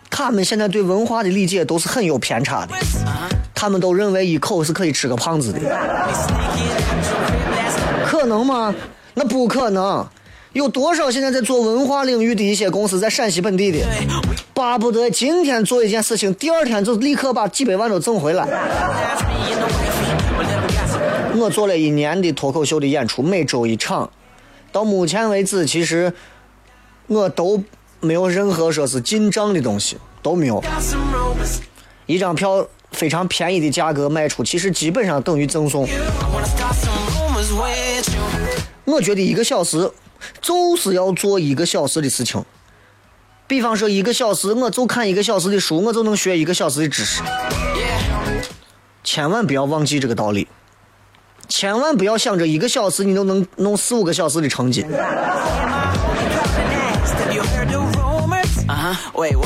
[0.09, 2.73] 他们现在对文化的理解都是很有偏差的。
[3.53, 5.59] 他们都认为一口是可以吃个胖子的，
[8.05, 8.73] 可能吗？
[9.15, 10.07] 那不可能。
[10.53, 13.79] 有多少现在在做文化领域的一些公司在陕西本地的，
[14.53, 18.47] 巴不得今天做一件事情，第二天就立刻把几百万都挣回来。
[21.37, 24.09] 我做了一年的脱口秀的演出，每周一场，
[24.71, 26.13] 到目前为止，其实
[27.07, 27.63] 我都
[27.99, 30.63] 没有任何说是进账的东西，都没有。
[32.05, 35.87] 一张票非常便宜的价格卖出，其实基本上等于赠送。
[38.85, 39.91] 我觉得一个小时
[40.41, 42.43] 就是要做一个小时的事情。
[43.47, 47.21] 比方说，一个小时我就看一个小时的书，我就能学一个小时的知识。
[49.03, 50.47] 千万不要忘记这个道理，
[51.47, 54.83] 千万不要想着一个小时你都能弄四五个小时的成绩。
[58.67, 58.95] Uh?
[59.07, 59.45] Uh.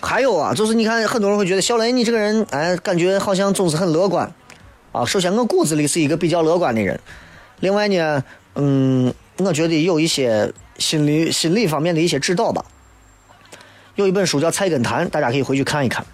[0.00, 4.32] 还有啊，就是你看，很多人会觉得小雷你这个人，哎，感觉好像总是很乐观，
[4.92, 6.98] 啊，首先我骨子里是一个比较乐观的人，
[7.60, 8.24] 另外呢，
[8.56, 12.64] 嗯，我觉得有一些心理心理方面的一些指导吧。
[13.94, 16.04] 有一本书叫《菜根谭》，大家可以回去看一看。《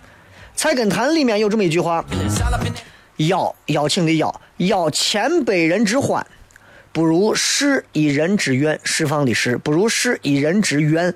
[0.56, 2.04] 菜根谭》里面有这么一句话：
[3.16, 6.26] 邀邀请的邀，邀千百人之欢，
[6.92, 8.78] 不如释一人之愿。
[8.84, 11.14] 释放的释，不如释一人之愿。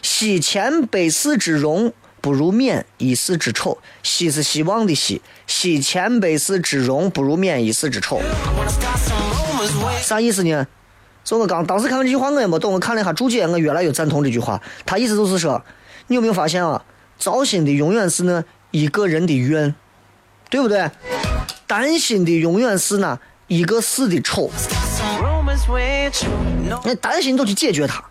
[0.00, 3.78] 惜千百世之荣，不如免一世之丑。
[4.02, 8.20] 惜是希望的惜，惜千百世之荣，不如免一世之丑。
[10.00, 10.66] 啥意思呢？
[11.24, 14.60] 就我刚当时看完这句话，我也没懂，我看了一下注解，我越来越赞同这句话。
[14.86, 15.62] 他意思就是说，
[16.06, 16.84] 你有没有发现啊？
[17.22, 19.72] 糟心的永远是那一个人的怨，
[20.50, 20.90] 对不对？
[21.68, 24.50] 担心的永远是那一个事的丑。
[24.58, 26.30] some rumors with you.
[26.68, 26.80] No.
[26.84, 28.02] 那担心就去解决它，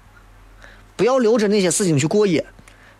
[0.95, 2.45] 不要留着那些事情去过夜。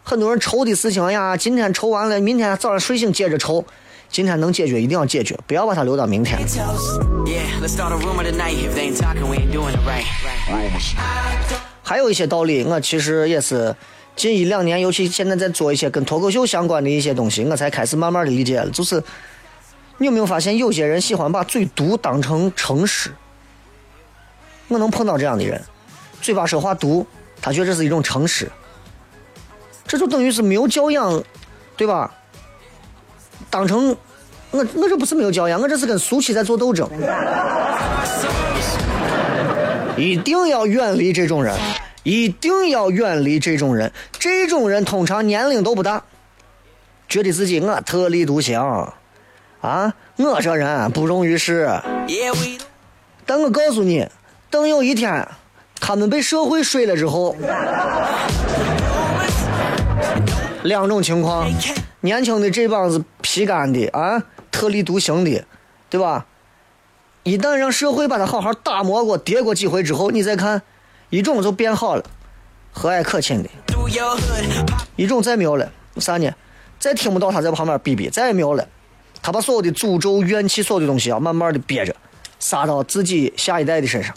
[0.04, 3.63] 很多人愁的事情，哎呀，今天愁完了，明天早上睡醒接着愁。
[4.10, 6.38] 今天能解决一定要解决，不要把它留到明天。
[11.82, 13.74] 还有一些道理，我其实也是
[14.15, 18.69] 近一两年，尤其现在在做一些跟脱口秀相关的一些东西，我才开始慢慢的理解了。
[18.69, 19.02] 就是
[19.97, 23.12] 你有没有发现，有些人喜欢把嘴毒当成诚实？
[24.67, 25.62] 我能碰到这样的人，
[26.21, 27.06] 嘴巴说话毒，
[27.41, 28.52] 他觉得这是一种诚实，
[29.88, 31.24] 这就等于是没有教养，
[31.76, 32.13] 对吧？
[33.50, 33.95] 当成
[34.52, 36.89] 我我这不是没有教养，我这是跟俗气在做斗争。
[39.97, 41.54] 一定要远离这种人，
[42.04, 43.92] 一定要远离这种人。
[44.12, 46.04] 这种人通常年龄都不大，
[47.08, 48.60] 觉得自己我特立独行，
[49.62, 51.70] 啊，我这人不容于世。
[53.26, 54.08] 但我告诉你，
[54.50, 55.28] 等有一天
[55.80, 57.36] 他们被社会睡了之后，
[60.64, 61.48] 两种情况：
[62.02, 65.46] 年轻的这帮子皮干的啊，特立独行的，
[65.90, 66.26] 对吧？
[67.24, 70.62] 一旦让社会把他好好打磨过、叠过几回之后，你再看，
[71.12, 72.04] 一种就变好了，
[72.71, 73.50] 和蔼可亲的；
[74.95, 76.32] 一种再没有了，啥呢？
[76.80, 78.65] 再听不到他在旁边逼逼，再也没有了。
[79.21, 81.93] 他把所有的诅咒、怨气、所有的东西啊，慢慢的憋着，
[82.39, 84.15] 撒到自己下一代的身上。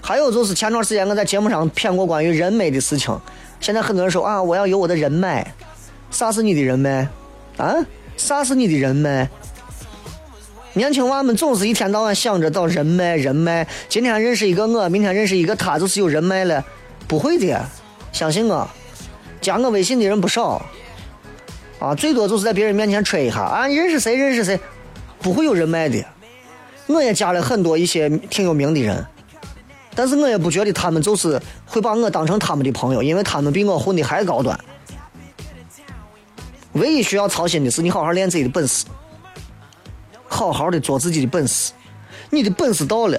[0.00, 3.20] 还有就是前段时间我在节目上谝过关于人脉的事情，
[3.58, 5.44] 现在很多人说啊，我要有我的人脉，
[6.12, 7.08] 啥是你的人脉？
[7.56, 7.74] 啊，
[8.16, 9.28] 啥是你的人脉？
[10.76, 13.66] 年轻娃们总是一天到晚想着找人脉，人脉。
[13.88, 16.62] 今天认识一个我，明天认识一个他，就是有人脉了。
[17.08, 17.64] 不会的，
[18.12, 18.68] 相信我，
[19.40, 20.60] 加我微信的人不少，
[21.78, 24.60] 啊，最多就是在别人面前吹一下啊，认识谁认识谁，
[25.18, 26.04] 不会有人脉的。
[26.88, 29.02] 我也加了很多一些挺有名的人，
[29.94, 34.60] 但是我也不觉得他们就是会把我当成他们的朋友，因为他们比我混的还高端。
[36.74, 38.84] 唯一需要操心的是，你好好练自己的本事，
[40.36, 41.72] 好好的做自己的本事。
[42.28, 43.18] 你的本事到了，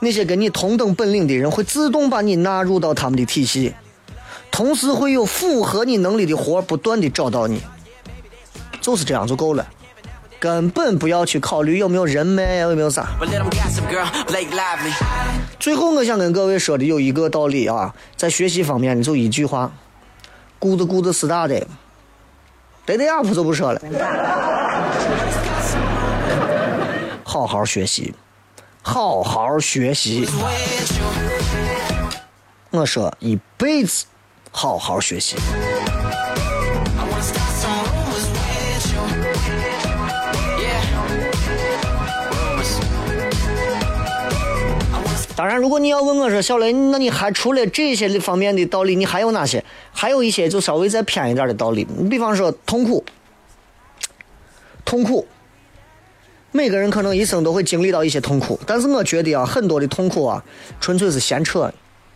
[0.00, 3.74] 那些跟你同等本领的人会自动把你纳入到他们的体系，
[4.50, 7.60] 同时会有符合你能力的活不断的找到你，
[8.80, 9.66] 就是这样就够了。
[10.40, 13.08] 根本不要去考虑有没有人脉，有没有啥。
[15.60, 19.70] 最后，我想跟各位说的有一个道理啊，在学习方面你，就一句话：
[20.58, 21.66] 咕子咕子死大的，
[22.86, 23.80] 得得 up 就不说了。
[27.34, 28.14] 好好学习，
[28.80, 30.24] 好好学习。
[32.70, 34.04] 我说一辈子
[34.52, 35.34] 好好学习。
[45.34, 49.64] 当然，如果你要问我说小雷，那你还除了这些方面的道理，你还有哪些？
[49.92, 51.84] 还有一些就稍微再偏一点的道理。
[51.98, 53.04] 你比方说痛苦，
[54.84, 55.26] 痛苦，
[56.56, 60.40] 每个人可能一生都会经历到一些痛苦，但是我觉得啊，很多的痛苦啊，
[60.80, 61.68] 纯粹是闲扯，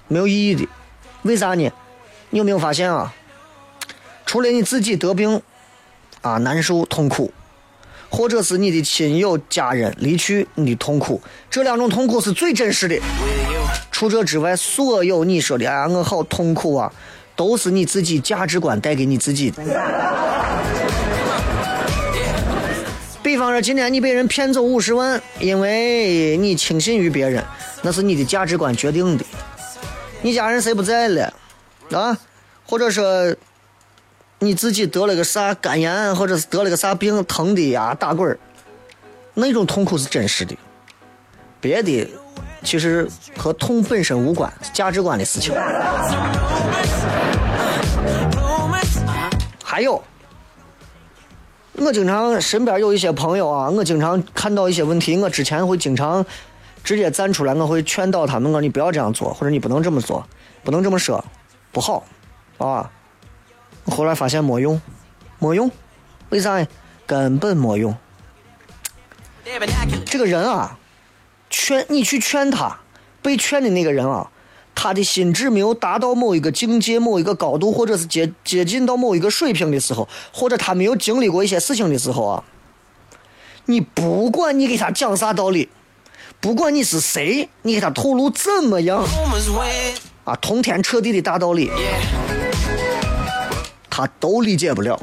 [0.06, 0.64] 没有意义的。
[1.22, 1.68] 为啥呢？
[2.30, 3.12] 你有没有发现啊？
[4.24, 5.42] 除了你自己得病
[6.20, 7.32] 啊难受痛苦。
[8.10, 11.20] 或者是你的亲友家人离去，你的痛苦，
[11.50, 12.96] 这两种痛苦是最真实的。
[13.90, 16.90] 除这之外，所有你说的“哎呀，我好痛苦啊”，
[17.36, 19.62] 都是你自己价值观带给你自己的。
[23.28, 27.44] 比方说，今天你被人骗走五十万，因为你轻信于别人，
[27.82, 29.24] 那是你的价值观决定的。
[30.22, 31.34] 你家人谁不在了
[31.92, 32.18] 啊？
[32.64, 33.36] 或者说。
[34.40, 38.38] 你自己得了个啥肝炎，或者是得了个啥病，疼的呀打滚儿，
[39.34, 40.56] 那种痛苦是真实的，
[41.60, 42.08] 别的
[42.62, 45.52] 其实和痛本身无关，价值观的事情。
[49.64, 50.00] 还有，
[51.80, 56.24] 我经常身边有一些朋友啊，我经常看到一些问题，我之前会经常
[56.82, 60.26] 直接站出来，我会劝导他们，我说你不要这样做，或者你不能这么做，
[60.64, 61.24] 不能这么说，
[61.72, 62.04] 不好，
[62.58, 62.90] 啊。
[63.86, 64.80] 后来发现没用，
[65.38, 65.70] 没用，
[66.28, 66.66] 为啥？
[67.06, 67.96] 根本没用。
[70.04, 70.78] 这个人啊，
[71.48, 72.80] 劝你去劝他，
[73.22, 74.30] 被劝的那个人啊，
[74.80, 82.44] 他的心智没有达到某一个境界、某一个高度，或者是接接近到某一个水平的时候，或者他没有经历过一些事情的时候啊，
[83.64, 85.68] 你不管你给他讲啥道理，
[86.38, 89.04] 不管你是谁，你给他透露怎么样
[90.22, 91.72] 啊，通天彻地的大道理。
[93.90, 94.96] 他都理解不了。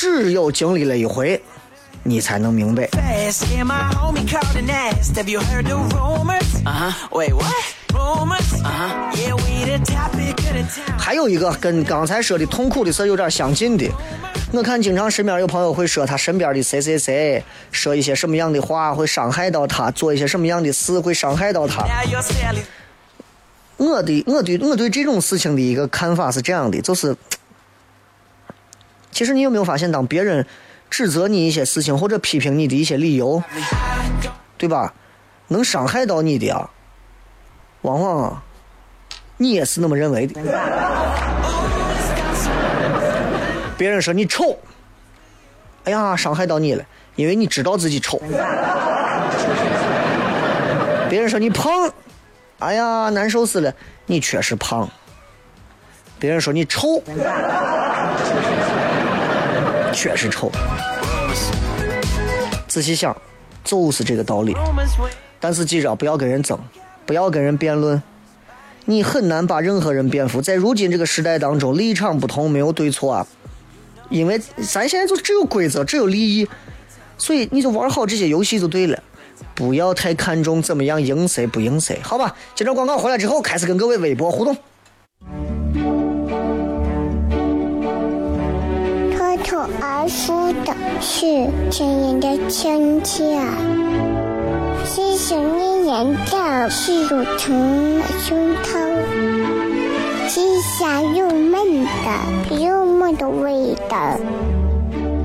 [0.00, 1.42] 只有经历了一回，
[2.04, 2.88] 你才能明白。
[10.96, 13.90] 还有一个跟刚才说的痛苦的事有点相近的。
[14.52, 21.84] 我看经常身边有朋友会说他身边的谁谁谁说一些什么样的话会伤害到他，做一些什么样的事会伤害到他。
[23.76, 27.16] 我的我对我对这种事情的一个看法是这样的，就是，
[29.18, 30.46] 其实你有没有发现，当别人
[30.88, 33.42] 指责你一些事情或者批评你的一些理由，
[34.56, 34.94] 对吧？
[35.48, 36.70] 能伤害到你的啊，
[37.82, 38.44] 往往啊
[39.36, 40.40] 你也是那么认为的。
[43.76, 44.56] 别人说你丑，
[45.82, 46.84] 哎呀，伤害到你了，
[47.16, 48.22] 因为你知道自己丑。
[51.10, 51.92] 别人说你胖，
[52.60, 53.74] 哎呀，难受死了，
[54.06, 54.88] 你确实胖。
[56.20, 57.02] 别人说你丑，
[60.00, 60.48] 确实丑。
[62.68, 63.16] 仔细想，
[63.64, 64.54] 就是这个道理。
[65.40, 66.56] 但是记着，不要跟人争，
[67.04, 68.00] 不要跟人辩论，
[68.84, 70.40] 你很难把任何人辩服。
[70.40, 73.26] 在如今这个时代当中，立场不同没有对错啊。
[74.08, 76.48] 因为咱现在就只有规则，只有利益，
[77.16, 79.02] 所以你就玩好这些游戏就对了，
[79.56, 82.36] 不要太看重怎么样赢谁不赢谁，好吧？
[82.54, 84.56] 接着广告回来之后，开始跟各位微博互动。
[89.48, 93.40] 脱脱而出的是亲人的亲切，
[94.84, 98.78] 是想念人的是乳虫胸膛。
[100.28, 104.18] 鸡下又闷的，又闷的味道；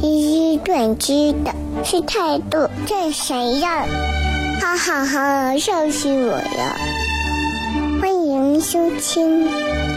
[0.02, 3.86] 一日断肢的，是态度这谁呀？
[4.62, 6.78] 哈哈哈，笑死我了！
[8.00, 9.50] 欢迎收听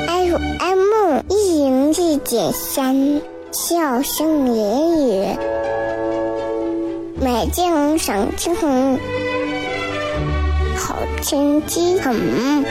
[0.08, 3.20] FM 一零四点三，
[3.58, 5.34] 笑声连雨，
[7.18, 8.54] 美景赏尽，
[10.76, 12.66] 好天气很。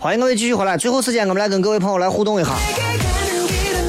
[0.00, 2.52] 欢迎各位继续回来，最后时间我们来跟各位朋友来互动一下。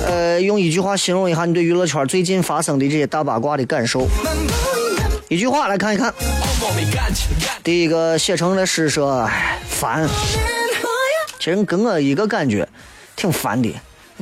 [0.07, 4.07] 呃，用一句话形容一下你对娱乐圈最近发生的这些大八卦的感受。
[5.27, 6.11] 一句话来看一看。
[7.63, 9.29] 第一个写成的是说，
[9.67, 10.09] 烦。
[11.37, 12.67] 其实跟我一个感觉，
[13.15, 13.71] 挺烦的，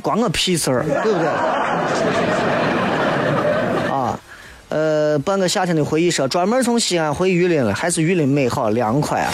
[0.02, 1.26] 关我屁事儿，对不对？
[3.90, 4.20] 啊，
[4.68, 9.32] 呃，半个夏天的回忆说，专门从西安回榆林了，还是榆林美好凉快啊。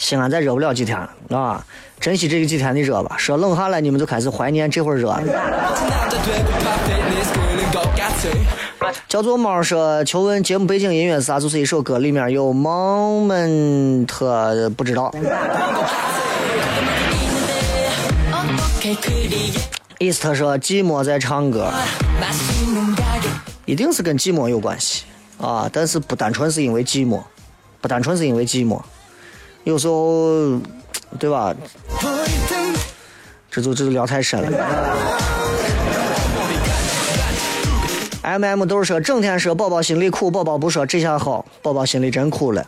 [0.00, 0.98] 西安再热不了几天
[1.28, 1.62] 了，啊，
[2.00, 3.16] 珍惜这个几天的热吧。
[3.18, 5.22] 说冷下来，你们就开始怀念这会儿热了。
[9.06, 11.38] 叫做猫说，求问节目背景音乐是啥？
[11.38, 14.06] 就是一首歌，里面有 moment，
[14.70, 15.12] 不知道。
[19.98, 21.70] 意思他说寂寞在唱歌，
[23.66, 25.04] 一定是跟寂寞有关系
[25.38, 27.20] 啊，但是不单纯是因为寂寞，
[27.82, 28.80] 不单纯是因为寂寞。
[29.64, 30.58] 有时候，
[31.18, 31.54] 对吧？
[33.50, 34.96] 这就这就聊太深了。
[38.22, 42.64] M M 都是说整天说宝宝心里苦，宝宝不说这下好，宝宝心里真苦了。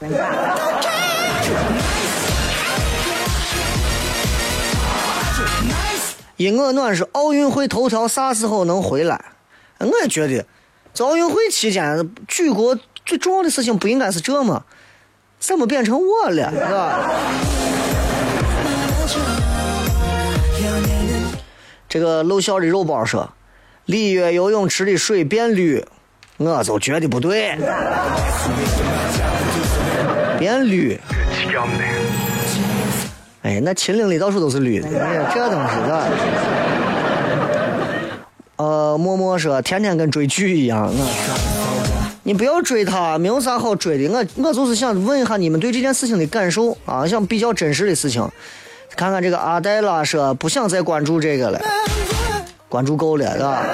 [6.37, 9.25] 因我暖是奥运会头条啥时候能回来？
[9.79, 10.45] 我也觉得，
[10.93, 12.77] 在奥运会期间举国
[13.07, 14.65] 最重要的事情不应该是这吗？
[15.43, 17.11] 怎么变成我了，是吧？
[21.89, 23.29] 这个露笑的肉包说，
[23.87, 25.85] 里约游泳池的水变绿，
[26.37, 27.59] 我就觉得不对。
[30.39, 30.97] 变绿。
[33.43, 36.05] 哎，那秦岭里到处都是绿的，哎呀这东西是吧。
[38.59, 41.52] 呃，默默说，天天跟追剧一样，我。
[42.25, 44.09] 你不要追他，没有啥好追的。
[44.13, 48.27] 我我就是想问一下你们对这件事情的感受啊，想比较真实的事情。
[48.95, 51.61] 看看这个阿黛拉说不想再关注这个了，
[52.69, 53.65] 关注够了，是吧？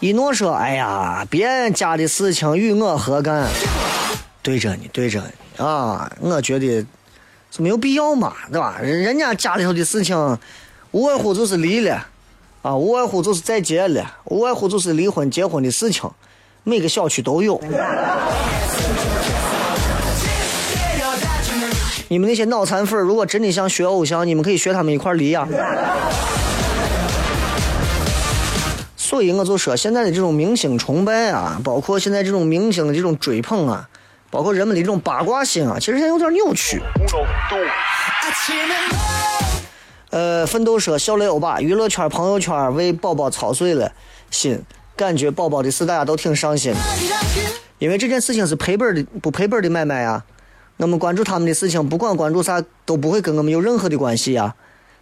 [0.00, 3.48] 一诺说：“哎呀，别人家的事情与我何干？
[4.42, 6.10] 对着你，对着你啊！
[6.20, 6.84] 我觉得
[7.50, 8.78] 是没有必要嘛，对吧？
[8.82, 10.38] 人家家里头的事情，
[10.90, 12.08] 无外乎就是离了。”
[12.62, 16.08] 啊，无外乎就是再结了，无外乎就是离婚、结婚的事情，
[16.62, 17.60] 每个小区都有。
[22.08, 25.48] 你们那些脑残粉，如果真的想学偶像，你们可以学他们一块离呀。
[28.96, 33.88] 所以我就说，现在的这种明星崇拜啊，包括现在这种明星的这种追捧啊，
[34.30, 36.80] 包括人们的这种八卦心啊，其实现在有点扭曲。
[40.12, 43.90] 呃，奋斗社小雷欧巴，娱乐圈朋友圈为宝宝操碎了
[44.30, 44.62] 心，
[44.94, 46.74] 感觉宝宝的事大家都挺上心，
[47.78, 50.22] 因为这件事情是赔本的，不赔本的买卖呀。
[50.76, 54.54] 我们关注他们的事情，不管关注啥，都不会跟我们有任何的关系呀。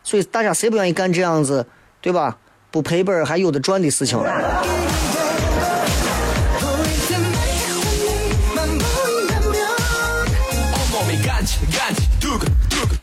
[0.04, 1.66] 所以大家谁不愿意干这样子，
[2.00, 2.38] 对吧？
[2.70, 4.16] 不赔本还有的赚的事情。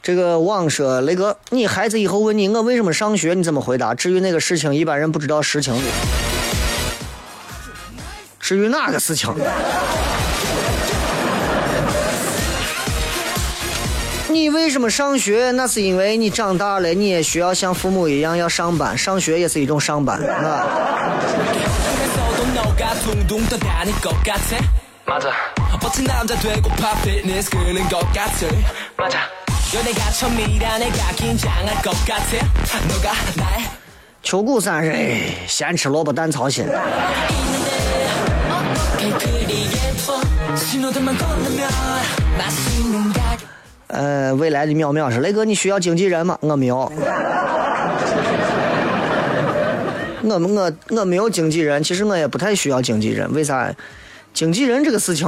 [0.08, 3.94] 这个网说雷哥，你孩子以后问你我为什么上学，你怎么回答？
[3.94, 5.82] 至于那个事情，一般人不知道实情的。
[8.40, 9.36] 至于哪个事情？
[14.30, 15.52] 你为什么上学？
[15.52, 20.66] 那是因为你长大了，你也需要像父母一样要上班，上学也是一种上班，啊。
[34.24, 34.96] 秋谷三十，
[35.46, 36.66] 先吃萝卜淡操心。
[43.88, 46.38] 呃，未来的淼淼是雷哥，你需要经纪人吗？
[46.40, 46.78] 我没有，
[50.24, 53.70] 我我我没有经纪人，其实我也不太需要经纪人，为啥？
[54.34, 55.28] 经纪人这个事情。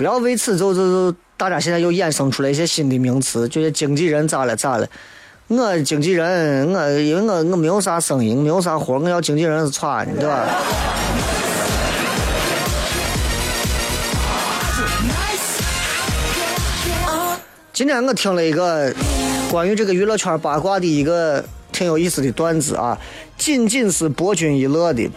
[0.00, 4.88] 不要为此就就就，大家现在又衍生出来一些新的名词，就是经纪人咋了咋了？
[5.48, 10.48] 我经纪人，我因为我我没有啥生意，没有啥活，我要经纪人是歘呢，对吧？
[17.74, 18.90] 今天我听了一个
[19.50, 22.98] 关于这个娱乐圈八卦的一个挺有意思的段子啊，
[23.36, 25.10] 仅仅是博君一乐的。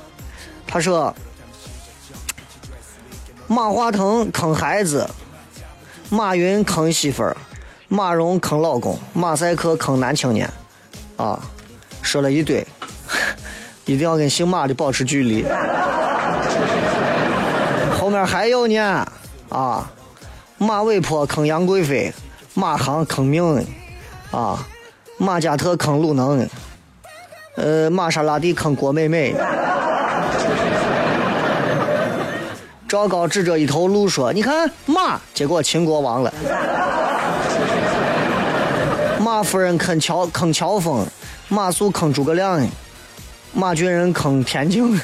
[0.68, 1.16] 他说。
[3.54, 5.08] 马化腾坑孩子，
[6.10, 7.38] 马云坑媳妇儿，
[7.88, 10.50] 马蓉坑老公，马赛克坑男青年，
[11.18, 11.40] 啊，
[12.02, 12.66] 说了一堆，
[13.86, 15.46] 一定要跟姓马的保持距离。
[17.96, 19.08] 后面还有呢，
[19.50, 19.92] 啊，
[20.58, 22.12] 马尾坡坑杨贵妃，
[22.56, 23.64] 马航坑命，
[24.32, 24.66] 啊，
[25.20, 26.50] 马加特坑鲁能，
[27.56, 29.36] 呃，玛莎拉蒂坑郭美美。
[32.94, 36.32] 赵高指着一头鹿说：“你看马，结果秦国亡了。”
[39.20, 41.04] 马夫人坑乔坑乔峰，
[41.50, 42.64] 马谡坑诸葛亮，
[43.52, 44.96] 马俊仁坑田径。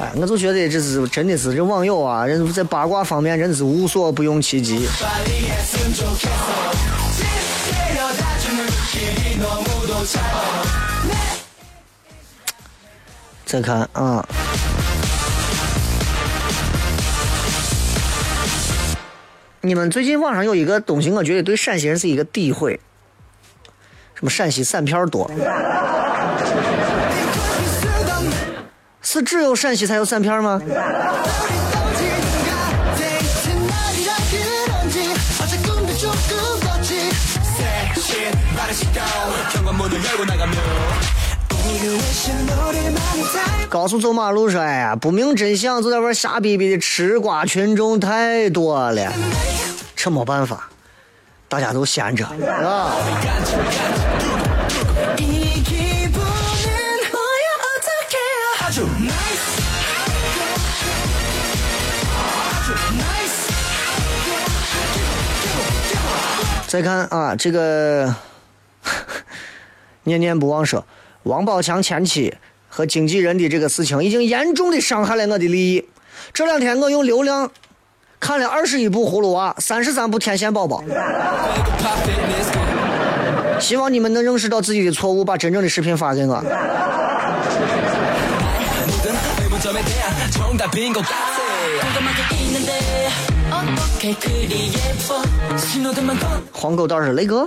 [0.00, 4.88] 哎，我就觉得这是真的是这网友啊，人在八卦方面真的是无所不用其极。
[13.48, 14.22] 再看啊，
[19.62, 22.78] 你们最近网上有一个东西，我觉得对陕西人是一个诋毁，
[24.14, 25.30] 什么陕西散片多，
[29.00, 30.60] 是只有陕西才有散片吗？
[43.68, 49.12] 高速走马路上，哎呀，不明真相就在玩瞎逼逼的吃瓜群众太多了，
[49.94, 50.68] 这没办法，
[51.48, 52.92] 大家都闲着啊。
[66.66, 68.14] 再看啊，这个
[70.04, 70.84] 念念不忘说，
[71.28, 72.34] 王宝强前妻
[72.70, 75.86] 和经纪人的这个事情已经严重的伤害了我的利益。
[76.32, 77.50] 这两天我用流量
[78.18, 80.82] 看了二十一部《葫芦娃》，三十三部《天线宝宝》，
[83.60, 86.42] 希望你们能认识到自己的错误，把真正的视频发给我。
[96.52, 97.46] 黄狗倒是雷哥，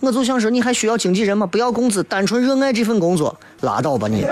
[0.00, 1.46] 我就想说，你还需要经纪人吗？
[1.46, 4.24] 不要工资，单纯热爱这份工作，拉倒吧你。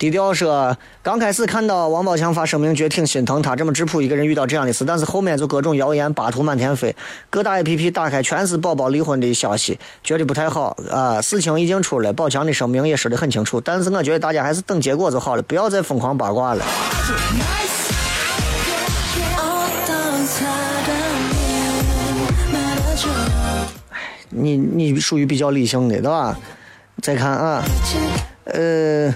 [0.00, 6.96] 低调说，刚开始看到王宝强发声明，觉得挺心疼他这么质朴一个人遇到这样的事，但是后面就各种谣言巴图满天飞，
[7.28, 11.20] 各大 APP 打开全是宝宝离婚的消息，觉得不太好啊。
[11.20, 16.64] 事情已经出了，宝强的声明也说得很清楚，但是我觉得大家还是等结果就好了，不要再疯狂八卦了。
[24.30, 26.38] 你你属于比较理性的，对吧？
[27.02, 27.62] 再看啊，
[28.46, 29.14] 呃。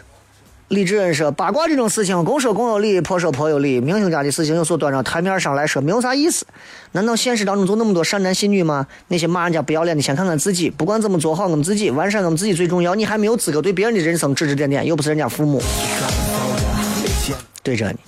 [0.75, 3.81] 李志恩说：“八卦这种事情，公说公有理，婆说婆有理。
[3.81, 6.45] 明星家的事情有所端上台面上来说，没有啥意思。
[6.93, 8.87] 难道现实当中就那么多善男信女吗？
[9.09, 10.69] 那些骂人家不要脸的，先看看自己。
[10.69, 12.95] 不管怎么做好我们自己，完善我们自己最重要。
[12.95, 15.63] 你还没有资格对别人的人生指指点点，又不是人家父母。
[17.63, 17.99] 对着你。”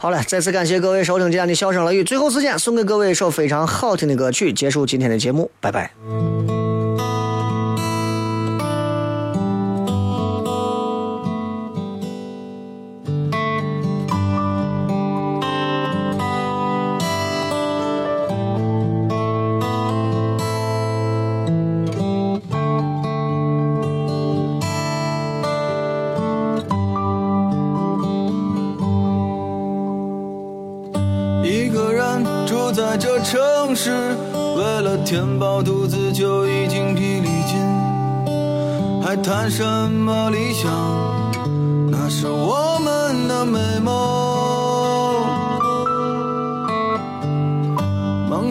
[0.00, 2.04] 好了，再次感谢各位收听今天的笑声乐语。
[2.04, 5.90] 最后时间送给各位一首非常好听的歌曲，结束今天的节目，拜拜。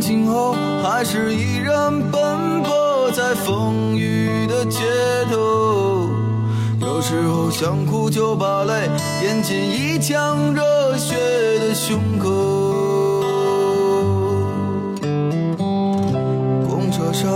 [0.08, 4.80] 今后还是依然奔波在风雨的街
[5.30, 6.10] 头，
[6.80, 8.90] 有时候想哭就把泪
[9.22, 11.18] 咽进一腔热血
[11.60, 12.30] 的胸口。
[16.70, 17.30] 公车上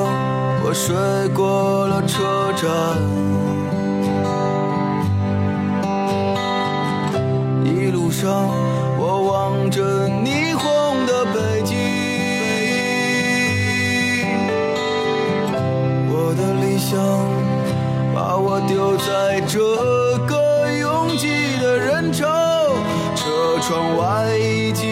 [0.63, 0.95] 我睡
[1.35, 2.71] 过了车站，
[7.65, 8.47] 一路上
[8.97, 10.07] 我望着
[16.91, 16.99] 想
[18.13, 19.57] 把我丢在这
[20.27, 22.27] 个拥挤的人潮
[23.15, 24.90] 车窗外已经